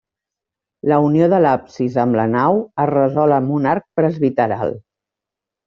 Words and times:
La 0.91 0.97
unió 1.07 1.27
de 1.33 1.39
l'absis 1.47 1.99
amb 2.05 2.17
la 2.21 2.25
nau 2.37 2.63
es 2.87 2.89
resol 2.93 3.37
amb 3.39 3.55
un 3.61 3.71
arc 3.75 3.89
presbiteral. 4.03 4.77